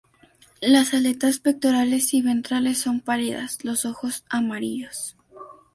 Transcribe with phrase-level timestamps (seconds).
[0.63, 5.15] Las aletas pectorales y ventrales son pálidas, los ojos amarillos.